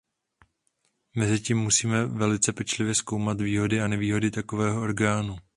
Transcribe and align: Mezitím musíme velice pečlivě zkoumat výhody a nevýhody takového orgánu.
Mezitím 1.15 1.57
musíme 1.57 2.05
velice 2.05 2.53
pečlivě 2.53 2.95
zkoumat 2.95 3.41
výhody 3.41 3.81
a 3.81 3.87
nevýhody 3.87 4.31
takového 4.31 4.81
orgánu. 4.81 5.37